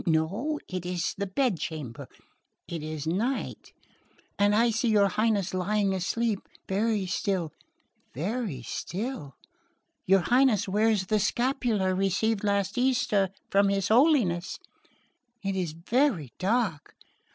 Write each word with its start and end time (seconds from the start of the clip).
no, 0.07 0.59
it 0.67 0.83
is 0.83 1.13
the 1.19 1.27
bedchamber...it 1.27 2.81
is 2.81 3.05
night...and 3.05 4.55
I 4.55 4.71
see 4.71 4.87
your 4.87 5.09
Highness 5.09 5.53
lying 5.53 5.93
asleep...very 5.93 7.05
still...very 7.05 8.63
still...your 8.63 10.21
Highness 10.21 10.67
wears 10.67 11.05
the 11.05 11.19
scapular 11.19 11.93
received 11.93 12.43
last 12.43 12.79
Easter 12.79 13.29
from 13.51 13.69
his 13.69 13.89
Holiness...It 13.89 15.55
is 15.55 15.73
very 15.73 16.31
dark... 16.39 16.95